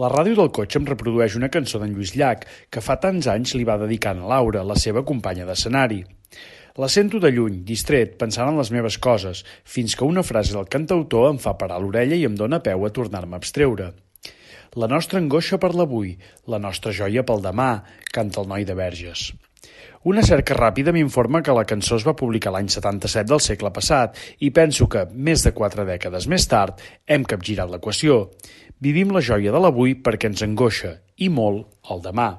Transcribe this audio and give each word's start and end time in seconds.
La 0.00 0.08
ràdio 0.08 0.32
del 0.38 0.48
cotxe 0.56 0.78
em 0.80 0.86
reprodueix 0.88 1.34
una 1.36 1.50
cançó 1.52 1.76
d'en 1.80 1.90
Lluís 1.92 2.14
Llach, 2.16 2.46
que 2.72 2.80
fa 2.80 2.94
tants 3.00 3.26
anys 3.28 3.52
li 3.58 3.66
va 3.68 3.76
dedicant 3.76 4.22
a 4.22 4.30
Laura, 4.30 4.62
la 4.64 4.76
seva 4.80 5.02
companya 5.04 5.44
d'escenari. 5.44 5.98
La 6.80 6.88
sento 6.88 7.20
de 7.20 7.28
lluny, 7.28 7.58
distret, 7.68 8.14
pensant 8.22 8.48
en 8.48 8.56
les 8.56 8.70
meves 8.72 8.96
coses, 8.96 9.42
fins 9.68 9.92
que 9.92 10.08
una 10.08 10.24
frase 10.24 10.56
del 10.56 10.70
cantautor 10.72 11.28
em 11.34 11.42
fa 11.44 11.58
parar 11.60 11.82
l'orella 11.82 12.16
i 12.16 12.24
em 12.24 12.38
dóna 12.40 12.62
peu 12.64 12.88
a 12.88 12.92
tornar-me 12.96 13.36
a 13.36 13.42
abstreure. 13.44 13.92
La 14.80 14.88
nostra 14.88 15.20
angoixa 15.20 15.60
per 15.60 15.74
l'avui, 15.76 16.16
la 16.48 16.62
nostra 16.68 16.96
joia 16.96 17.28
pel 17.28 17.44
demà, 17.44 17.72
canta 18.16 18.40
el 18.40 18.48
noi 18.48 18.64
de 18.64 18.78
Verges. 18.78 19.28
Una 20.02 20.24
cerca 20.26 20.56
ràpida 20.58 20.90
m'informa 20.94 21.42
que 21.46 21.54
la 21.54 21.62
cançó 21.68 21.94
es 22.00 22.04
va 22.06 22.16
publicar 22.18 22.50
l'any 22.54 22.66
77 22.74 23.28
del 23.30 23.42
segle 23.44 23.70
passat 23.70 24.18
i 24.42 24.50
penso 24.50 24.88
que, 24.90 25.04
més 25.14 25.44
de 25.46 25.52
quatre 25.54 25.84
dècades 25.86 26.26
més 26.26 26.48
tard, 26.50 26.80
hem 27.06 27.22
capgirat 27.22 27.70
l'equació. 27.70 28.24
Vivim 28.82 29.12
la 29.14 29.22
joia 29.22 29.52
de 29.54 29.60
l'avui 29.62 29.94
perquè 29.94 30.26
ens 30.32 30.42
angoixa, 30.42 30.96
i 31.22 31.28
molt, 31.30 31.68
el 31.94 32.02
demà. 32.02 32.32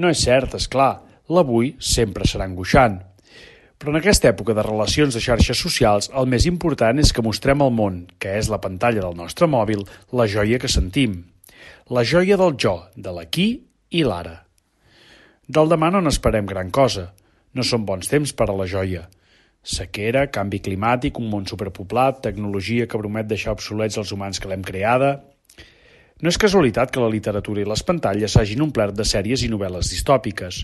No 0.00 0.08
és 0.08 0.22
cert, 0.24 0.54
és 0.56 0.68
clar, 0.72 1.02
l'avui 1.28 1.74
sempre 1.76 2.24
serà 2.24 2.46
angoixant. 2.48 2.96
Però 3.76 3.92
en 3.92 3.98
aquesta 3.98 4.30
època 4.30 4.54
de 4.56 4.64
relacions 4.64 5.12
de 5.12 5.20
xarxes 5.20 5.58
socials, 5.58 6.08
el 6.16 6.30
més 6.32 6.46
important 6.48 7.02
és 7.02 7.12
que 7.12 7.24
mostrem 7.26 7.60
al 7.60 7.74
món, 7.76 8.06
que 8.22 8.38
és 8.38 8.48
la 8.48 8.60
pantalla 8.62 9.02
del 9.04 9.18
nostre 9.18 9.50
mòbil, 9.50 9.84
la 10.16 10.28
joia 10.30 10.60
que 10.62 10.70
sentim. 10.70 11.18
La 11.92 12.06
joia 12.08 12.40
del 12.40 12.56
jo, 12.56 12.78
de 12.96 13.12
l'aquí 13.12 13.48
i 13.90 14.06
l'ara. 14.06 14.38
Del 15.48 15.66
demà 15.66 15.88
no 15.90 16.00
n'esperem 16.00 16.46
gran 16.46 16.70
cosa. 16.70 17.08
No 17.52 17.64
són 17.66 17.82
bons 17.86 18.06
temps 18.06 18.30
per 18.32 18.46
a 18.46 18.54
la 18.54 18.66
joia. 18.70 19.08
Sequera, 19.62 20.28
canvi 20.30 20.60
climàtic, 20.62 21.18
un 21.18 21.26
món 21.30 21.48
superpoblat, 21.50 22.20
tecnologia 22.22 22.86
que 22.86 22.98
promet 22.98 23.26
deixar 23.26 23.56
obsolets 23.56 23.98
els 23.98 24.12
humans 24.14 24.38
que 24.38 24.50
l'hem 24.50 24.62
creada... 24.62 25.20
No 26.22 26.30
és 26.30 26.36
casualitat 26.38 26.92
que 26.94 27.00
la 27.02 27.10
literatura 27.10 27.58
i 27.58 27.66
les 27.66 27.80
pantalles 27.82 28.36
s'hagin 28.36 28.60
omplert 28.62 28.94
de 28.94 29.02
sèries 29.02 29.42
i 29.42 29.48
novel·les 29.50 29.88
distòpiques. 29.90 30.60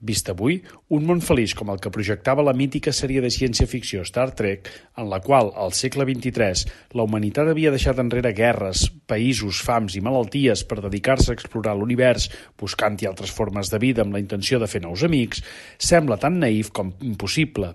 Vist 0.00 0.28
avui, 0.30 0.60
un 0.94 1.02
món 1.08 1.18
feliç 1.18 1.56
com 1.58 1.72
el 1.72 1.80
que 1.82 1.90
projectava 1.90 2.44
la 2.46 2.52
mítica 2.54 2.92
sèrie 2.94 3.18
de 3.18 3.32
ciència-ficció 3.34 4.04
Star 4.06 4.30
Trek, 4.38 4.68
en 4.94 5.08
la 5.10 5.18
qual, 5.24 5.50
al 5.58 5.72
segle 5.74 6.04
XXIII, 6.06 6.70
la 6.94 7.02
humanitat 7.02 7.50
havia 7.50 7.72
deixat 7.74 7.98
enrere 7.98 8.30
guerres, 8.30 8.84
països, 9.10 9.58
fams 9.66 9.96
i 9.98 10.02
malalties 10.04 10.62
per 10.70 10.78
dedicar-se 10.84 11.32
a 11.32 11.34
explorar 11.34 11.74
l'univers 11.74 12.28
buscant-hi 12.62 13.08
altres 13.10 13.32
formes 13.34 13.72
de 13.72 13.80
vida 13.82 14.04
amb 14.04 14.14
la 14.14 14.22
intenció 14.22 14.60
de 14.62 14.68
fer 14.70 14.84
nous 14.84 15.02
amics, 15.02 15.42
sembla 15.82 16.20
tan 16.22 16.38
naïf 16.38 16.70
com 16.70 16.92
impossible. 17.02 17.72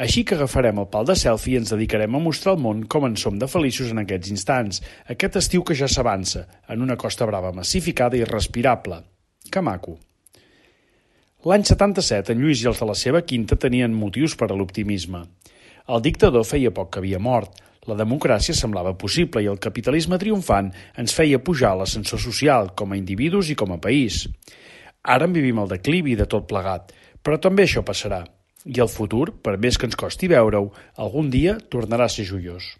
Així 0.00 0.22
que 0.24 0.36
agafarem 0.38 0.78
el 0.78 0.86
pal 0.92 1.08
de 1.08 1.16
selfie 1.18 1.58
i 1.58 1.60
ens 1.60 1.72
dedicarem 1.74 2.14
a 2.14 2.20
mostrar 2.22 2.54
al 2.54 2.62
món 2.62 2.84
com 2.86 3.08
en 3.08 3.18
som 3.18 3.42
de 3.42 3.48
feliços 3.50 3.90
en 3.90 4.04
aquests 4.04 4.30
instants, 4.32 4.78
aquest 5.16 5.40
estiu 5.42 5.66
que 5.66 5.74
ja 5.74 5.90
s'avança, 5.90 6.46
en 6.70 6.86
una 6.86 6.96
Costa 6.96 7.26
Brava 7.28 7.50
massificada 7.58 8.16
i 8.16 8.22
respirable. 8.24 9.02
Que 9.50 9.60
maco! 9.66 9.98
L'any 11.40 11.62
77, 11.64 12.34
en 12.34 12.42
Lluís 12.42 12.60
i 12.60 12.66
els 12.68 12.80
de 12.82 12.86
la 12.88 12.94
seva 13.00 13.22
quinta 13.24 13.56
tenien 13.56 13.94
motius 13.96 14.34
per 14.36 14.50
a 14.50 14.56
l'optimisme. 14.58 15.22
El 15.88 16.02
dictador 16.04 16.44
feia 16.44 16.72
poc 16.76 16.90
que 16.92 17.00
havia 17.00 17.20
mort, 17.26 17.54
la 17.88 17.96
democràcia 17.96 18.52
semblava 18.58 18.92
possible 19.00 19.40
i 19.40 19.48
el 19.48 19.56
capitalisme 19.66 20.18
triomfant 20.20 20.68
ens 21.00 21.14
feia 21.16 21.40
pujar 21.40 21.70
l'ascensor 21.78 22.20
social 22.20 22.68
com 22.76 22.92
a 22.92 22.98
individus 23.00 23.48
i 23.48 23.56
com 23.56 23.72
a 23.72 23.80
país. 23.80 24.26
Ara 25.00 25.24
en 25.24 25.32
vivim 25.32 25.64
el 25.64 25.72
declivi 25.72 26.18
de 26.20 26.28
tot 26.28 26.44
plegat, 26.50 26.92
però 27.24 27.40
també 27.40 27.64
això 27.64 27.80
passarà. 27.88 28.20
I 28.68 28.84
el 28.84 28.92
futur, 28.92 29.30
per 29.40 29.56
més 29.56 29.80
que 29.80 29.88
ens 29.88 29.96
costi 29.96 30.28
veure-ho, 30.28 30.68
algun 31.00 31.32
dia 31.32 31.56
tornarà 31.72 32.04
a 32.04 32.12
ser 32.12 32.28
joiós. 32.28 32.74